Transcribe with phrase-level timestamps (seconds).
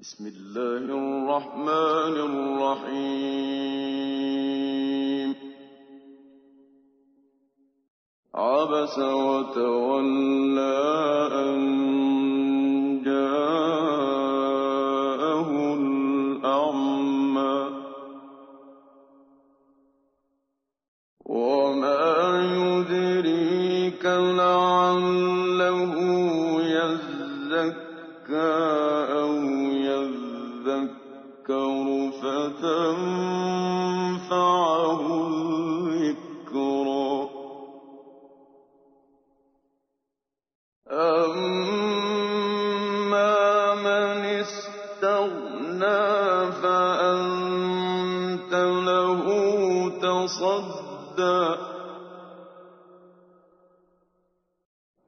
[0.00, 2.16] بسم الله الرحمن
[2.86, 5.34] الرحيم.
[8.34, 10.78] عبس وتولى
[11.32, 11.58] أن
[13.04, 14.04] جاءه
[15.74, 17.70] الأعمى.
[21.26, 25.94] وما يدريك لعله
[26.62, 28.87] يزكى.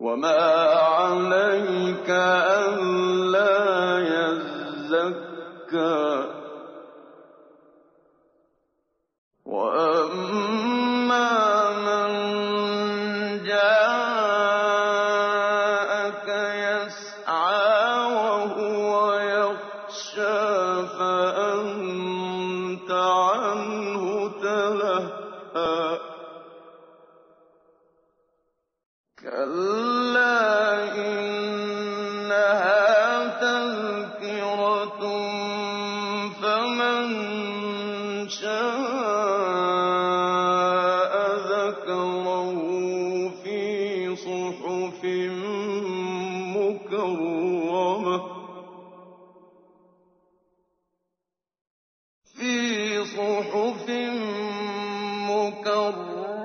[0.01, 0.41] وما
[0.75, 2.11] عليك
[2.61, 3.59] ألا
[4.15, 6.09] يزكى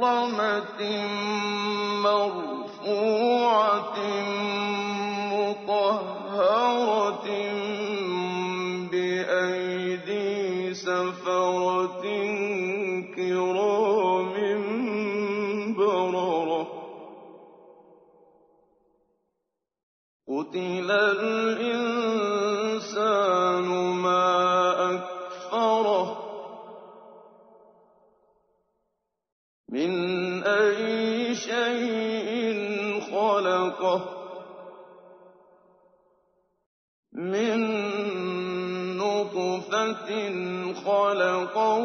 [0.06, 0.82] مكرمة
[2.04, 3.98] مرفوعة
[5.34, 7.28] مطهرة
[8.92, 12.04] بأيدي سفرة
[13.16, 14.36] كرام
[15.78, 16.68] بررة
[20.28, 21.95] قتل الإنسان
[40.86, 41.82] خلقه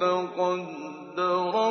[0.00, 1.64] فقدره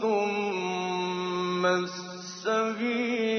[0.00, 3.33] ثم السبيل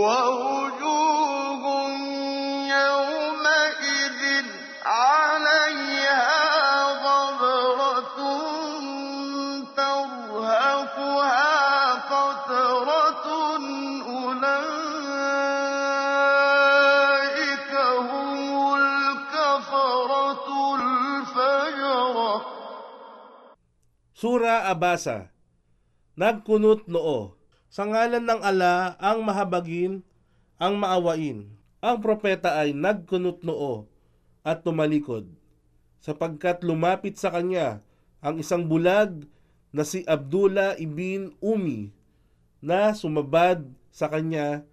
[0.00, 1.64] ووجوه
[2.80, 4.22] يومئذ
[4.84, 6.40] عليها
[7.04, 8.16] غبرة
[9.76, 11.52] ترهقها
[12.12, 13.26] قترة
[16.40, 17.72] أولئك
[18.08, 20.48] هم الكفرة
[20.80, 22.34] الفجرة
[24.20, 25.32] Sura Abasa.
[26.20, 27.39] Nagkunot noo.
[27.70, 30.02] Sa ngalan ng ala ang mahabagin,
[30.58, 31.46] ang maawain.
[31.78, 33.86] Ang propeta ay nagkunot noo
[34.42, 35.30] at tumalikod,
[36.02, 37.80] sapagkat lumapit sa kanya
[38.20, 39.24] ang isang bulag
[39.70, 41.94] na si Abdullah ibn Umi
[42.60, 44.66] na sumabad sa kanya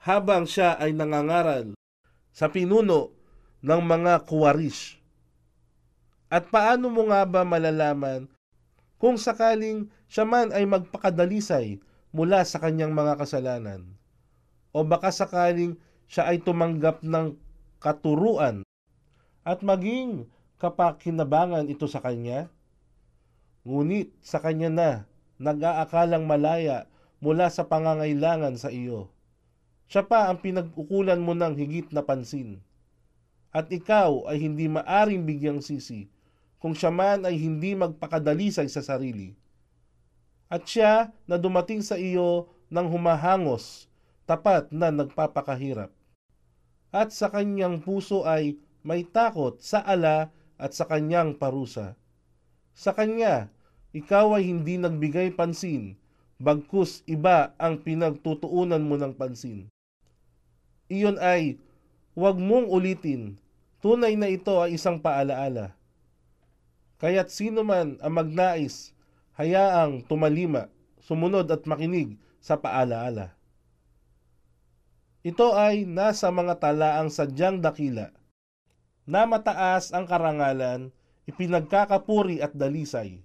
[0.00, 1.74] habang siya ay nangangaral
[2.32, 3.12] sa pinuno
[3.60, 5.02] ng mga kuwarish.
[6.30, 8.30] At paano mo nga ba malalaman
[8.96, 11.82] kung sakaling siya man ay magpakadalisay
[12.14, 13.98] mula sa kanyang mga kasalanan?
[14.70, 15.74] O baka sakaling
[16.06, 17.34] siya ay tumanggap ng
[17.82, 18.62] katuruan
[19.42, 20.30] at maging
[20.62, 22.46] kapakinabangan ito sa kanya?
[23.66, 24.90] Ngunit sa kanya na
[25.42, 26.86] nag-aakalang malaya
[27.18, 29.10] mula sa pangangailangan sa iyo.
[29.90, 32.62] Siya pa ang pinag-ukulan mo ng higit na pansin.
[33.50, 36.06] At ikaw ay hindi maaring bigyang sisi
[36.62, 39.36] kung siya man ay hindi magpakadalisay sa sarili.
[40.48, 43.88] At siya na dumating sa iyo ng humahangos,
[44.28, 45.92] tapat na nagpapakahirap.
[46.94, 48.56] At sa kanyang puso ay
[48.86, 50.30] may takot sa ala
[50.60, 51.98] at sa kanyang parusa.
[52.74, 53.50] Sa kanya,
[53.90, 55.98] ikaw ay hindi nagbigay pansin,
[56.38, 59.70] bagkus iba ang pinagtutuunan mo ng pansin.
[60.86, 61.58] Iyon ay,
[62.14, 63.38] huwag mong ulitin,
[63.82, 65.74] tunay na ito ay isang paalaala.
[67.02, 68.93] Kaya't sino man ang magnais,
[69.34, 70.70] hayaang tumalima,
[71.02, 73.34] sumunod at makinig sa paalaala.
[75.24, 78.12] Ito ay nasa mga talaang sadyang dakila,
[79.08, 80.92] na mataas ang karangalan,
[81.24, 83.24] ipinagkakapuri at dalisay.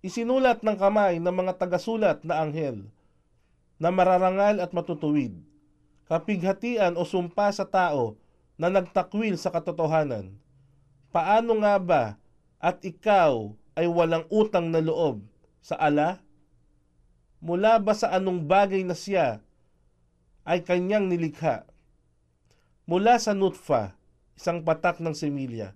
[0.00, 2.88] Isinulat ng kamay ng mga tagasulat na anghel,
[3.76, 5.36] na mararangal at matutuwid,
[6.08, 8.16] kapighatian o sumpa sa tao
[8.56, 10.36] na nagtakwil sa katotohanan.
[11.12, 12.04] Paano nga ba
[12.60, 15.22] at ikaw ay walang utang na loob
[15.60, 16.22] sa ala?
[17.40, 19.40] Mula ba sa anong bagay na siya
[20.44, 21.64] ay kanyang nilikha?
[22.84, 23.96] Mula sa nutfa,
[24.34, 25.72] isang patak ng semilya,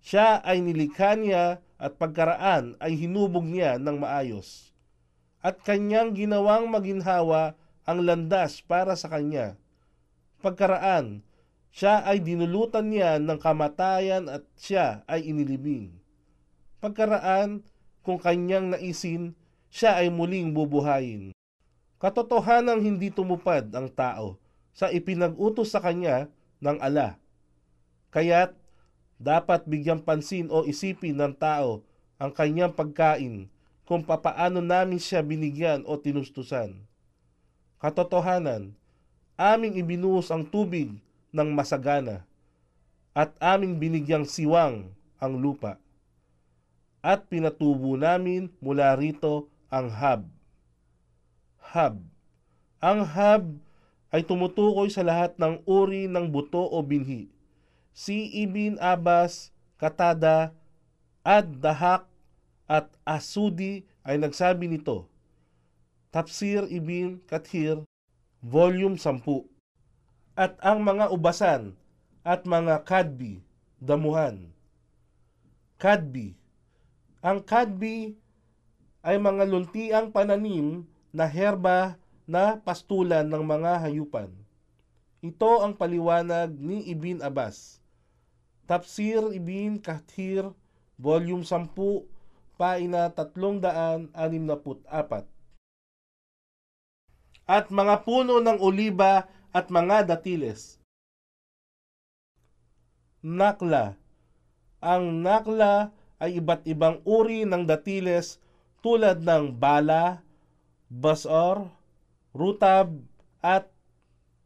[0.00, 4.72] siya ay nilikha niya at pagkaraan ay hinubog niya ng maayos.
[5.44, 7.54] At kanyang ginawang maginhawa
[7.86, 9.54] ang landas para sa kanya.
[10.42, 11.22] Pagkaraan,
[11.70, 15.92] siya ay dinulutan niya ng kamatayan at siya ay inilibing.
[16.86, 17.66] Pagkaraan,
[18.06, 19.34] kung kanyang naisin,
[19.74, 21.34] siya ay muling bubuhayin.
[21.98, 24.38] Katotohanang hindi tumupad ang tao
[24.70, 26.30] sa ipinag-utos sa kanya
[26.62, 27.18] ng ala.
[28.14, 28.54] Kaya't
[29.18, 31.82] dapat bigyang pansin o isipin ng tao
[32.22, 33.50] ang kanyang pagkain
[33.82, 36.70] kung papaano namin siya binigyan o tinustusan.
[37.82, 38.70] Katotohanan,
[39.34, 40.94] aming ibinuhos ang tubig
[41.34, 42.22] ng masagana
[43.10, 44.86] at aming binigyang siwang
[45.18, 45.82] ang lupa.
[47.06, 50.26] At pinatubo namin mula rito ang hab.
[51.62, 52.02] Hab.
[52.82, 53.46] Ang hab
[54.10, 57.30] ay tumutukoy sa lahat ng uri ng buto o binhi.
[57.94, 60.50] Si Ibn Abbas, Katada,
[61.22, 62.10] Ad Dahak
[62.66, 65.06] at Asudi ay nagsabi nito.
[66.10, 67.86] Tafsir Ibn Kathir,
[68.42, 69.46] Volume 10.
[70.34, 71.72] at ang mga ubasan
[72.26, 73.40] at mga kadbi,
[73.78, 74.50] damuhan.
[75.78, 76.45] Kadbi.
[77.24, 78.12] Ang kadbi
[79.00, 81.96] ay mga luntiang pananim na herba
[82.26, 84.28] na pastulan ng mga hayupan.
[85.24, 87.80] Ito ang paliwanag ni Ibn Abbas.
[88.66, 90.50] Tafsir Ibn Kathir,
[90.98, 91.70] Volume 10,
[92.58, 94.12] Paina 364.
[97.46, 100.82] At mga puno ng oliba at mga datiles.
[103.22, 103.94] Nakla.
[104.82, 108.40] Ang nakla ay iba't ibang uri ng datiles
[108.80, 110.22] tulad ng bala,
[110.88, 111.68] basor,
[112.32, 112.92] rutab,
[113.42, 113.70] at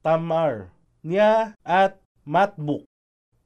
[0.04, 1.96] tamar, niya at
[2.26, 2.84] matbuk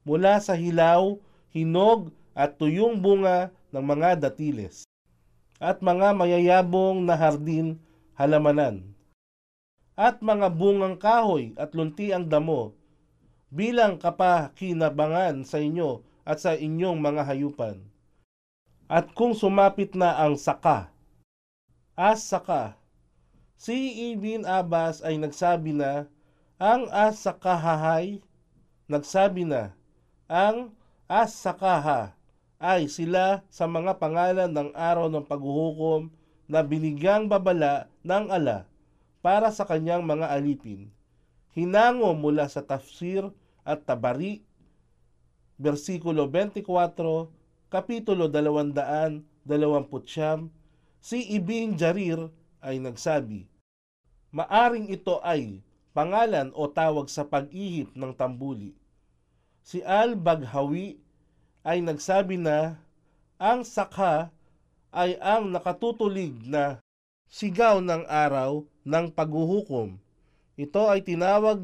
[0.03, 1.15] mula sa hilaw,
[1.49, 4.83] hinog at tuyong bunga ng mga datiles
[5.57, 7.79] at mga mayayabong na hardin
[8.19, 8.95] halamanan
[9.95, 12.75] at mga bungang kahoy at lunti ang damo
[13.47, 17.79] bilang kapakinabangan sa inyo at sa inyong mga hayupan.
[18.85, 20.93] At kung sumapit na ang saka,
[21.97, 22.77] as saka,
[23.57, 26.05] si Ibn Abbas ay nagsabi na
[26.61, 28.21] ang as sakahahay,
[28.85, 29.73] nagsabi na
[30.25, 30.73] ang
[31.05, 32.17] as-sakaha
[32.57, 36.09] ay sila sa mga pangalan ng araw ng paghuhukom
[36.49, 38.65] na binigyang babala ng ala
[39.21, 40.89] para sa kanyang mga alipin.
[41.53, 43.25] Hinango mula sa tafsir
[43.61, 44.41] at tabari,
[45.61, 47.29] versikulo 24,
[47.75, 49.51] kapitulo 229,
[51.03, 52.31] si Ibn Jarir
[52.63, 53.51] ay nagsabi,
[54.31, 55.59] Maaring ito ay
[55.91, 58.71] pangalan o tawag sa pag-ihip ng tambuli
[59.65, 61.01] si Al-Baghawi
[61.65, 62.77] ay nagsabi na
[63.41, 64.29] ang sakha
[64.93, 66.77] ay ang nakatutulig na
[67.27, 69.97] sigaw ng araw ng paghuhukom.
[70.55, 71.59] Ito ay tinawag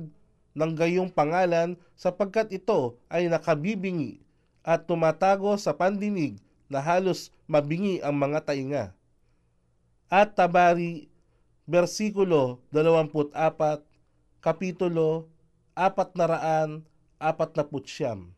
[0.58, 4.20] ng gayong pangalan sapagkat ito ay nakabibingi
[4.62, 6.38] at tumatago sa pandinig
[6.70, 8.86] na halos mabingi ang mga tainga.
[10.12, 11.08] At Tabari,
[11.68, 13.34] versikulo 24,
[14.42, 15.30] kapitulo
[15.76, 16.92] 400
[17.22, 18.34] apat na putsyam.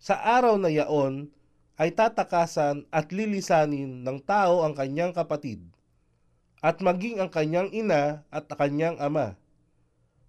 [0.00, 1.28] Sa araw na yaon
[1.76, 5.60] ay tatakasan at lilisanin ng tao ang kanyang kapatid,
[6.62, 9.36] at maging ang kanyang ina at kanyang ama,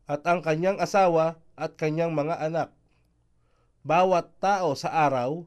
[0.09, 2.69] at ang kanyang asawa at kanyang mga anak.
[3.81, 5.41] Bawat tao sa araw,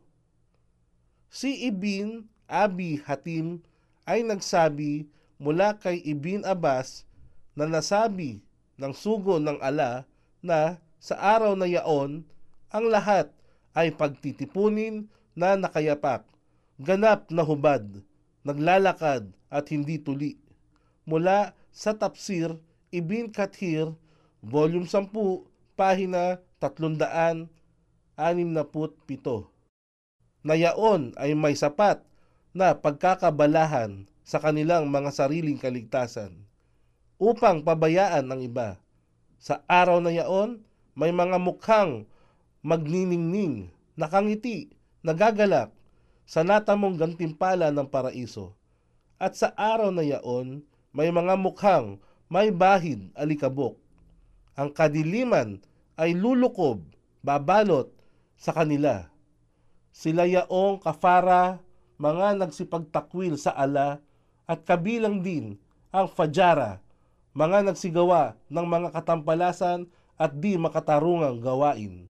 [1.30, 3.62] si Ibin Abi Hatim
[4.10, 5.06] ay nagsabi
[5.38, 7.06] mula kay Ibin Abbas
[7.54, 8.42] na nasabi
[8.74, 10.02] ng sugo ng ala
[10.42, 12.26] na sa araw na yaon,
[12.74, 13.30] ang lahat
[13.70, 15.06] ay pagtitipunin
[15.38, 16.26] na nakayapak,
[16.82, 17.86] ganap na hubad,
[18.42, 20.34] naglalakad at hindi tuli.
[21.06, 22.58] Mula sa Tafsir,
[22.90, 23.94] Ibn Kathir,
[24.42, 25.06] Volume 10,
[25.78, 26.42] Pahina
[28.16, 29.48] 367.
[30.44, 32.04] Na yaon ay may sapat
[32.54, 36.44] na pagkakabalahan sa kanilang mga sariling kaligtasan
[37.18, 38.80] upang pabayaan ang iba.
[39.38, 40.64] Sa araw na yaon,
[40.96, 42.08] may mga mukhang
[42.64, 44.72] magniningning, nakangiti,
[45.04, 45.70] nagagalak
[46.24, 48.56] sa natamong gantimpala ng paraiso.
[49.20, 52.00] At sa araw na yaon, may mga mukhang
[52.32, 53.76] may bahid alikabok.
[54.56, 55.60] Ang kadiliman
[55.94, 56.82] ay lulukob,
[57.20, 57.93] babalot
[58.38, 59.08] sa kanila.
[59.94, 61.62] Sila yaong kafara,
[61.98, 64.02] mga nagsipagtakwil sa ala,
[64.44, 65.56] at kabilang din
[65.94, 66.82] ang fajara,
[67.32, 69.86] mga nagsigawa ng mga katampalasan
[70.18, 72.06] at di makatarungang gawain.